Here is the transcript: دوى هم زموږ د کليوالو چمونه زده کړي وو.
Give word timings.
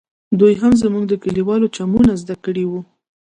دوى 0.39 0.53
هم 0.61 0.73
زموږ 0.83 1.03
د 1.07 1.13
کليوالو 1.23 1.67
چمونه 1.75 2.13
زده 2.21 2.35
کړي 2.45 2.63
وو. 2.67 2.81